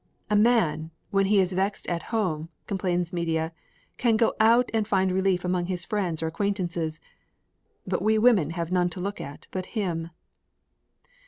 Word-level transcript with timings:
"A 0.31 0.35
man, 0.35 0.89
when 1.11 1.27
he 1.27 1.39
is 1.39 1.53
vexed 1.53 1.85
at 1.87 2.01
home," 2.09 2.49
complains 2.65 3.13
Medea, 3.13 3.53
"can 3.97 4.17
go 4.17 4.33
out 4.39 4.71
and 4.73 4.87
find 4.87 5.11
relief 5.11 5.45
among 5.45 5.67
his 5.67 5.85
friends 5.85 6.23
or 6.23 6.27
acquaintances, 6.27 6.99
but 7.85 8.01
we 8.01 8.17
women 8.17 8.49
have 8.57 8.71
none 8.71 8.89
to 8.89 8.99
look 8.99 9.21
at 9.21 9.45
but 9.51 9.67
him." 9.77 10.09